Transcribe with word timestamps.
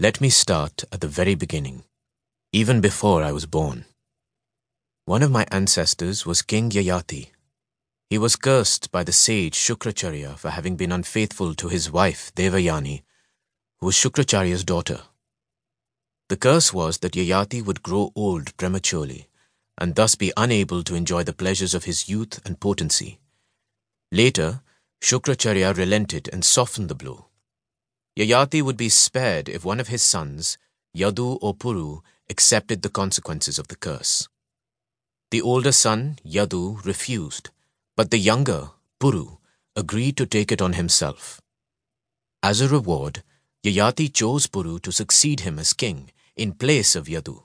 Let 0.00 0.20
me 0.20 0.28
start 0.28 0.82
at 0.90 1.00
the 1.00 1.06
very 1.06 1.36
beginning, 1.36 1.84
even 2.52 2.80
before 2.80 3.22
I 3.22 3.30
was 3.30 3.46
born. 3.46 3.84
One 5.04 5.22
of 5.22 5.30
my 5.30 5.46
ancestors 5.52 6.26
was 6.26 6.42
King 6.42 6.70
Yayati. 6.70 7.28
He 8.10 8.18
was 8.18 8.34
cursed 8.34 8.90
by 8.90 9.04
the 9.04 9.12
sage 9.12 9.54
Shukracharya 9.54 10.36
for 10.36 10.50
having 10.50 10.74
been 10.74 10.90
unfaithful 10.90 11.54
to 11.54 11.68
his 11.68 11.92
wife 11.92 12.32
Devayani, 12.34 13.02
who 13.78 13.86
was 13.86 13.94
Shukracharya's 13.94 14.64
daughter. 14.64 15.00
The 16.28 16.38
curse 16.38 16.72
was 16.72 16.98
that 16.98 17.12
Yayati 17.12 17.64
would 17.64 17.84
grow 17.84 18.10
old 18.16 18.56
prematurely 18.56 19.28
and 19.78 19.94
thus 19.94 20.16
be 20.16 20.32
unable 20.36 20.82
to 20.82 20.96
enjoy 20.96 21.22
the 21.22 21.32
pleasures 21.32 21.72
of 21.72 21.84
his 21.84 22.08
youth 22.08 22.40
and 22.44 22.58
potency. 22.58 23.20
Later, 24.10 24.62
Shukracharya 25.00 25.76
relented 25.76 26.28
and 26.32 26.44
softened 26.44 26.88
the 26.88 26.96
blow. 26.96 27.26
Yayati 28.16 28.62
would 28.62 28.76
be 28.76 28.88
spared 28.88 29.48
if 29.48 29.64
one 29.64 29.80
of 29.80 29.88
his 29.88 30.02
sons, 30.02 30.56
Yadu 30.96 31.38
or 31.42 31.54
Puru, 31.54 32.00
accepted 32.30 32.82
the 32.82 32.88
consequences 32.88 33.58
of 33.58 33.66
the 33.68 33.76
curse. 33.76 34.28
The 35.32 35.42
older 35.42 35.72
son, 35.72 36.18
Yadu, 36.24 36.84
refused, 36.84 37.50
but 37.96 38.12
the 38.12 38.18
younger, 38.18 38.70
Puru, 39.00 39.38
agreed 39.74 40.16
to 40.18 40.26
take 40.26 40.52
it 40.52 40.62
on 40.62 40.74
himself. 40.74 41.40
As 42.40 42.60
a 42.60 42.68
reward, 42.68 43.24
Yayati 43.64 44.12
chose 44.14 44.46
Puru 44.46 44.80
to 44.82 44.92
succeed 44.92 45.40
him 45.40 45.58
as 45.58 45.72
king 45.72 46.12
in 46.36 46.52
place 46.52 46.94
of 46.94 47.06
Yadu. 47.06 47.42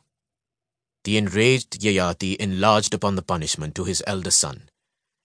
The 1.04 1.18
enraged 1.18 1.82
Yayati 1.82 2.36
enlarged 2.36 2.94
upon 2.94 3.16
the 3.16 3.24
punishment 3.24 3.74
to 3.76 3.86
his 3.86 4.04
elder 4.06 4.32
son. 4.32 4.70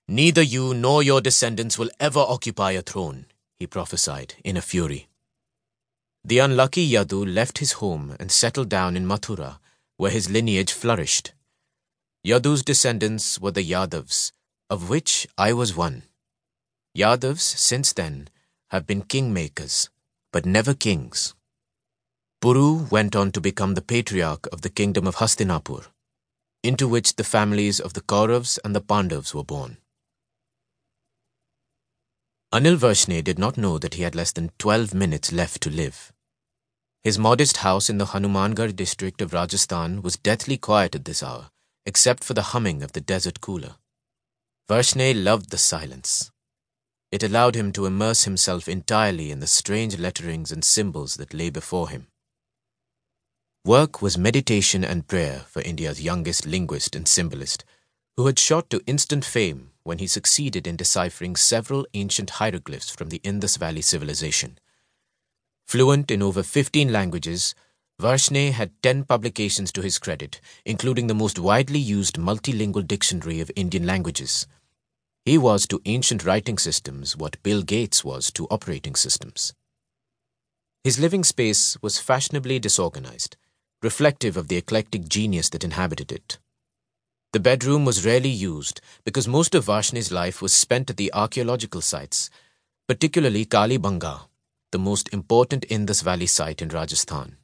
Neither 0.09 0.43
you 0.43 0.73
nor 0.73 1.03
your 1.03 1.21
descendants 1.21 1.79
will 1.79 1.91
ever 2.01 2.21
occupy 2.21 2.73
a 2.73 2.83
throne, 2.83 3.27
he 3.59 3.67
prophesied 3.67 4.35
in 4.43 4.57
a 4.57 4.63
fury. 4.63 5.09
The 6.27 6.39
unlucky 6.39 6.89
Yadu 6.91 7.27
left 7.27 7.59
his 7.59 7.73
home 7.73 8.17
and 8.19 8.33
settled 8.33 8.71
down 8.71 8.97
in 8.97 9.07
Mathura, 9.07 9.59
where 9.99 10.11
his 10.11 10.31
lineage 10.31 10.73
flourished. 10.73 11.35
Yadu's 12.27 12.63
descendants 12.63 13.39
were 13.39 13.51
the 13.51 13.63
Yadavs, 13.63 14.33
of 14.71 14.89
which 14.89 15.27
I 15.37 15.53
was 15.53 15.77
one. 15.77 16.05
Yadavs, 16.97 17.43
since 17.43 17.93
then, 17.93 18.29
have 18.71 18.87
been 18.87 19.03
kingmakers, 19.03 19.91
but 20.33 20.47
never 20.47 20.73
kings. 20.73 21.35
Puru 22.41 22.91
went 22.91 23.15
on 23.15 23.31
to 23.33 23.41
become 23.43 23.75
the 23.75 23.83
patriarch 23.83 24.47
of 24.51 24.63
the 24.63 24.71
kingdom 24.71 25.07
of 25.07 25.17
Hastinapur, 25.17 25.89
into 26.63 26.89
which 26.89 27.17
the 27.17 27.25
families 27.25 27.79
of 27.79 27.93
the 27.93 28.01
Kauravs 28.01 28.59
and 28.65 28.75
the 28.75 28.81
Pandavs 28.81 29.35
were 29.35 29.45
born. 29.45 29.77
Anil 32.51 32.79
Varshney 32.79 33.23
did 33.23 33.39
not 33.39 33.59
know 33.59 33.77
that 33.79 33.95
he 33.95 34.05
had 34.05 34.15
less 34.15 34.33
than 34.33 34.53
12 34.59 34.95
minutes 34.95 35.31
left 35.31 35.61
to 35.61 35.69
live. 35.69 36.14
His 37.05 37.19
modest 37.19 37.59
house 37.59 37.91
in 37.91 37.99
the 37.99 38.07
Hanumangarh 38.07 38.75
district 38.75 39.21
of 39.21 39.35
Rajasthan 39.35 40.01
was 40.01 40.17
deathly 40.17 40.57
quiet 40.57 40.95
at 40.95 41.05
this 41.05 41.23
hour, 41.23 41.51
except 41.85 42.25
for 42.25 42.33
the 42.33 42.55
humming 42.55 42.83
of 42.83 42.93
the 42.93 43.03
desert 43.03 43.43
cooler. 43.43 43.75
Varshney 44.71 45.13
loved 45.13 45.51
the 45.51 45.59
silence. 45.59 46.31
It 47.13 47.23
allowed 47.23 47.57
him 47.57 47.73
to 47.73 47.85
immerse 47.85 48.25
himself 48.25 48.67
entirely 48.67 49.31
in 49.31 49.41
the 49.41 49.47
strange 49.47 49.99
letterings 49.99 50.51
and 50.51 50.65
symbols 50.65 51.17
that 51.17 51.35
lay 51.35 51.51
before 51.51 51.91
him. 51.91 52.07
Work 53.67 54.01
was 54.01 54.17
meditation 54.17 54.83
and 54.83 55.07
prayer 55.07 55.41
for 55.41 55.61
India's 55.61 56.01
youngest 56.01 56.47
linguist 56.47 56.97
and 56.97 57.07
symbolist, 57.07 57.67
who 58.17 58.25
had 58.25 58.39
shot 58.39 58.71
to 58.71 58.83
instant 58.87 59.27
fame 59.27 59.73
when 59.83 59.99
he 59.99 60.07
succeeded 60.07 60.67
in 60.67 60.77
deciphering 60.77 61.37
several 61.37 61.87
ancient 61.93 62.31
hieroglyphs 62.31 62.89
from 62.89 63.11
the 63.11 63.21
Indus 63.23 63.59
Valley 63.59 63.83
civilization. 63.83 64.59
Fluent 65.67 66.11
in 66.11 66.23
over 66.23 66.43
15 66.43 66.93
languages, 66.93 67.55
Varshney 68.01 68.53
had 68.53 68.83
10 68.83 69.05
publications 69.05 69.71
to 69.73 69.83
his 69.83 69.99
credit, 69.99 70.41
including 70.65 71.07
the 71.07 71.15
most 71.15 71.39
widely 71.39 71.79
used 71.79 72.17
multilingual 72.17 72.87
dictionary 72.87 73.41
of 73.41 73.51
Indian 73.55 73.87
languages. 73.87 74.47
He 75.25 75.39
was 75.39 75.67
to 75.69 75.81
ancient 75.85 76.25
writing 76.25 76.59
systems 76.59 77.17
what 77.17 77.43
Bill 77.43 77.63
Gates 77.63 78.05
was 78.05 78.31
to 78.33 78.47
operating 78.51 78.95
systems. 78.95 79.55
His 80.83 80.99
living 80.99 81.25
space 81.25 81.81
was 81.81 81.99
fashionably 81.99 82.59
disorganized, 82.59 83.37
reflective 83.83 84.37
of 84.37 84.49
the 84.49 84.57
eclectic 84.57 85.09
genius 85.09 85.49
that 85.51 85.65
inhabited 85.65 86.13
it. 86.13 86.39
The 87.33 87.41
bedroom 87.41 87.85
was 87.85 88.05
rarely 88.05 88.29
used 88.29 88.81
because 89.05 89.27
most 89.27 89.55
of 89.55 89.67
Varshney's 89.67 90.13
life 90.13 90.43
was 90.43 90.53
spent 90.53 90.91
at 90.91 90.97
the 90.97 91.13
archaeological 91.15 91.81
sites, 91.81 92.29
particularly 92.87 93.47
Kalibangan, 93.47 94.29
the 94.75 94.79
most 94.81 95.09
important 95.15 95.65
Indus 95.71 96.01
Valley 96.01 96.27
site 96.27 96.61
in 96.61 96.69
Rajasthan. 96.69 97.37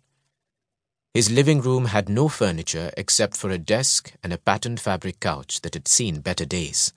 His 1.14 1.30
living 1.30 1.60
room 1.60 1.84
had 1.84 2.08
no 2.08 2.26
furniture 2.26 2.90
except 2.96 3.36
for 3.36 3.50
a 3.50 3.56
desk 3.56 4.12
and 4.20 4.32
a 4.32 4.38
patterned 4.38 4.80
fabric 4.80 5.20
couch 5.20 5.60
that 5.60 5.74
had 5.74 5.86
seen 5.86 6.22
better 6.22 6.44
days. 6.44 6.92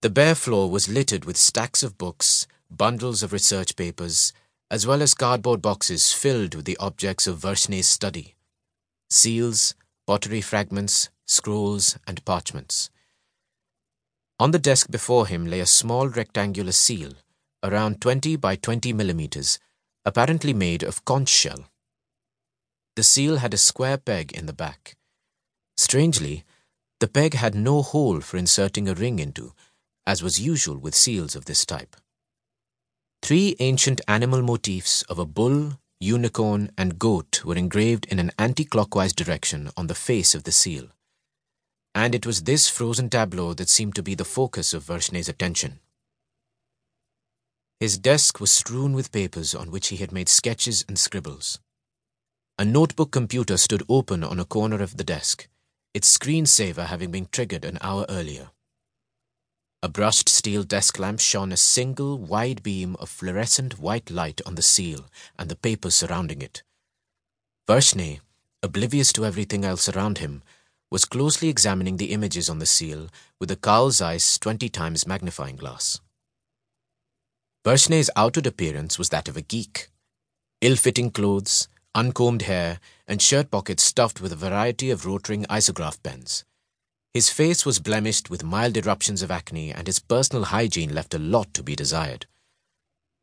The 0.00 0.10
bare 0.10 0.34
floor 0.34 0.68
was 0.68 0.88
littered 0.88 1.24
with 1.24 1.36
stacks 1.36 1.84
of 1.84 1.96
books, 1.96 2.48
bundles 2.68 3.22
of 3.22 3.32
research 3.32 3.76
papers, 3.76 4.32
as 4.72 4.88
well 4.88 5.00
as 5.00 5.14
cardboard 5.14 5.62
boxes 5.62 6.12
filled 6.12 6.56
with 6.56 6.64
the 6.64 6.78
objects 6.78 7.28
of 7.28 7.38
Varshney's 7.38 7.86
study 7.86 8.34
seals, 9.08 9.76
pottery 10.04 10.40
fragments, 10.40 11.10
scrolls, 11.26 11.96
and 12.08 12.24
parchments. 12.24 12.90
On 14.40 14.50
the 14.50 14.58
desk 14.58 14.90
before 14.90 15.28
him 15.28 15.46
lay 15.46 15.60
a 15.60 15.66
small 15.80 16.08
rectangular 16.08 16.72
seal 16.72 17.12
around 17.62 18.00
20 18.00 18.36
by 18.36 18.56
20 18.56 18.92
millimeters, 18.92 19.58
apparently 20.04 20.52
made 20.52 20.82
of 20.82 21.04
conch 21.04 21.28
shell. 21.28 21.66
The 22.96 23.02
seal 23.02 23.36
had 23.36 23.54
a 23.54 23.58
square 23.58 23.96
peg 23.96 24.32
in 24.32 24.46
the 24.46 24.52
back. 24.52 24.96
Strangely, 25.76 26.44
the 27.00 27.08
peg 27.08 27.34
had 27.34 27.54
no 27.54 27.82
hole 27.82 28.20
for 28.20 28.36
inserting 28.36 28.88
a 28.88 28.94
ring 28.94 29.18
into, 29.18 29.52
as 30.06 30.22
was 30.22 30.40
usual 30.40 30.78
with 30.78 30.94
seals 30.94 31.34
of 31.34 31.46
this 31.46 31.64
type. 31.64 31.96
Three 33.22 33.56
ancient 33.60 34.00
animal 34.08 34.42
motifs 34.42 35.02
of 35.02 35.18
a 35.18 35.26
bull, 35.26 35.78
unicorn, 36.00 36.70
and 36.76 36.98
goat 36.98 37.44
were 37.44 37.56
engraved 37.56 38.06
in 38.06 38.18
an 38.18 38.32
anti-clockwise 38.38 39.12
direction 39.12 39.70
on 39.76 39.86
the 39.86 39.94
face 39.94 40.34
of 40.34 40.44
the 40.44 40.52
seal. 40.52 40.88
And 41.94 42.14
it 42.14 42.26
was 42.26 42.42
this 42.42 42.68
frozen 42.68 43.08
tableau 43.10 43.54
that 43.54 43.68
seemed 43.68 43.94
to 43.94 44.02
be 44.02 44.14
the 44.14 44.24
focus 44.24 44.74
of 44.74 44.84
Varshney's 44.84 45.28
attention. 45.28 45.78
His 47.82 47.98
desk 47.98 48.38
was 48.38 48.52
strewn 48.52 48.92
with 48.92 49.10
papers 49.10 49.56
on 49.56 49.72
which 49.72 49.88
he 49.88 49.96
had 49.96 50.12
made 50.12 50.28
sketches 50.28 50.84
and 50.86 50.96
scribbles. 50.96 51.58
A 52.56 52.64
notebook 52.64 53.10
computer 53.10 53.56
stood 53.56 53.82
open 53.88 54.22
on 54.22 54.38
a 54.38 54.44
corner 54.44 54.80
of 54.80 54.98
the 54.98 55.02
desk, 55.02 55.48
its 55.92 56.16
screensaver 56.16 56.86
having 56.86 57.10
been 57.10 57.26
triggered 57.32 57.64
an 57.64 57.78
hour 57.80 58.06
earlier. 58.08 58.52
A 59.82 59.88
brushed 59.88 60.28
steel 60.28 60.62
desk 60.62 61.00
lamp 61.00 61.18
shone 61.18 61.50
a 61.50 61.56
single 61.56 62.18
wide 62.18 62.62
beam 62.62 62.94
of 63.00 63.08
fluorescent 63.08 63.80
white 63.80 64.12
light 64.12 64.40
on 64.46 64.54
the 64.54 64.62
seal 64.62 65.06
and 65.36 65.48
the 65.48 65.56
papers 65.56 65.96
surrounding 65.96 66.40
it. 66.40 66.62
Varshney, 67.66 68.20
oblivious 68.62 69.12
to 69.12 69.26
everything 69.26 69.64
else 69.64 69.88
around 69.88 70.18
him, 70.18 70.44
was 70.88 71.04
closely 71.04 71.48
examining 71.48 71.96
the 71.96 72.12
images 72.12 72.48
on 72.48 72.60
the 72.60 72.64
seal 72.64 73.08
with 73.40 73.50
a 73.50 73.56
Carl 73.56 73.90
Zeiss 73.90 74.38
20 74.38 74.68
times 74.68 75.04
magnifying 75.04 75.56
glass. 75.56 76.00
Varshney's 77.64 78.10
outward 78.16 78.48
appearance 78.48 78.98
was 78.98 79.10
that 79.10 79.28
of 79.28 79.36
a 79.36 79.40
geek. 79.40 79.88
Ill-fitting 80.62 81.12
clothes, 81.12 81.68
uncombed 81.94 82.42
hair, 82.42 82.80
and 83.06 83.22
shirt 83.22 83.52
pockets 83.52 83.84
stuffed 83.84 84.20
with 84.20 84.32
a 84.32 84.36
variety 84.36 84.90
of 84.90 85.02
Rotring 85.02 85.46
isograph 85.46 86.02
pens. 86.02 86.44
His 87.14 87.30
face 87.30 87.64
was 87.64 87.78
blemished 87.78 88.28
with 88.28 88.42
mild 88.42 88.76
eruptions 88.76 89.22
of 89.22 89.30
acne, 89.30 89.70
and 89.70 89.86
his 89.86 90.00
personal 90.00 90.46
hygiene 90.46 90.92
left 90.92 91.14
a 91.14 91.20
lot 91.20 91.54
to 91.54 91.62
be 91.62 91.76
desired. 91.76 92.26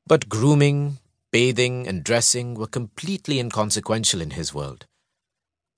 But 0.08 0.30
grooming, 0.30 1.00
bathing, 1.32 1.86
and 1.86 2.02
dressing 2.02 2.54
were 2.54 2.68
completely 2.68 3.40
inconsequential 3.40 4.22
in 4.22 4.32
his 4.32 4.54
world. 4.54 4.86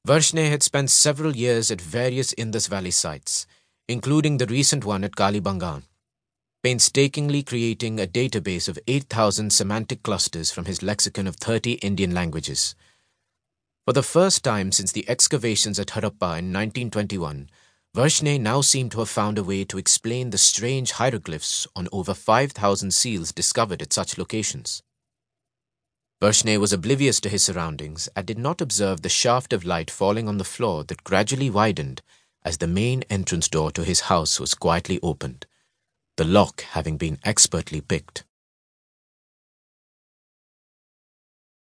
Varshney 0.08 0.52
had 0.52 0.62
spent 0.62 0.92
several 0.92 1.36
years 1.36 1.72
at 1.72 1.82
various 1.82 2.32
Indus 2.38 2.68
Valley 2.68 2.92
sites, 2.92 3.48
including 3.88 4.38
the 4.38 4.46
recent 4.46 4.86
one 4.86 5.04
at 5.04 5.16
Kalibangan 5.16 5.84
painstakingly 6.64 7.42
creating 7.42 8.00
a 8.00 8.06
database 8.06 8.70
of 8.70 8.78
8,000 8.88 9.52
semantic 9.52 10.04
clusters 10.04 10.52
from 10.52 10.66
his 10.66 10.84
lexicon 10.84 11.26
of 11.26 11.38
30 11.38 11.74
Indian 11.74 12.14
languages. 12.14 12.76
For 13.86 13.94
the 13.94 14.04
first 14.04 14.44
time 14.44 14.72
since 14.72 14.92
the 14.92 15.10
excavations 15.10 15.80
at 15.80 15.88
Harappa 15.88 16.38
in 16.38 16.54
1921, 16.54 17.50
Varshney 17.96 18.40
now 18.40 18.62
seemed 18.62 18.92
to 18.92 19.00
have 19.00 19.10
found 19.10 19.40
a 19.40 19.44
way 19.44 19.66
to 19.66 19.80
explain 19.80 20.30
the 20.30 20.38
strange 20.38 20.92
hieroglyphs 20.92 21.66
on 21.76 21.90
over 21.92 22.14
5,000 22.14 22.94
seals 22.94 23.32
discovered 23.32 23.82
at 23.82 23.92
such 23.92 24.20
locations. 24.20 24.84
Varshney 26.22 26.60
was 26.60 26.72
oblivious 26.72 27.20
to 27.22 27.30
his 27.30 27.44
surroundings 27.44 28.08
and 28.16 28.28
did 28.28 28.38
not 28.38 28.62
observe 28.62 29.02
the 29.02 29.10
shaft 29.10 29.52
of 29.52 29.66
light 29.66 29.90
falling 29.90 30.28
on 30.28 30.38
the 30.38 30.44
floor 30.44 30.84
that 30.84 31.04
gradually 31.04 31.50
widened 31.50 32.04
as 32.44 32.60
the 32.60 32.68
main 32.68 33.02
entrance 33.10 33.48
door 33.48 33.72
to 33.72 33.84
his 33.84 34.02
house 34.02 34.40
was 34.40 34.54
quietly 34.54 35.00
opened 35.02 35.48
the 36.22 36.28
lock 36.28 36.62
having 36.62 36.98
been 36.98 37.18
expertly 37.24 37.82
picked. 37.82 38.26